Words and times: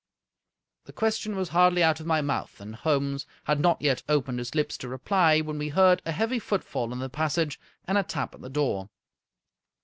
The 0.85 0.93
question 0.93 1.35
was 1.35 1.49
hardly 1.49 1.83
out 1.83 1.99
of 1.99 2.07
my 2.07 2.21
mouth, 2.23 2.59
and 2.59 2.75
Holmes 2.75 3.27
had 3.43 3.59
not 3.59 3.79
yet 3.83 4.01
opened 4.09 4.39
his 4.39 4.55
lips 4.55 4.75
to 4.79 4.87
reply, 4.87 5.41
when 5.41 5.59
we 5.59 5.69
heard 5.69 6.01
a 6.07 6.11
heavy 6.11 6.39
footfall 6.39 6.91
in 6.91 6.97
the 6.97 7.07
passage, 7.07 7.59
and 7.85 7.99
a 7.99 8.03
tap 8.03 8.33
at 8.33 8.41
the 8.41 8.49
door. 8.49 8.89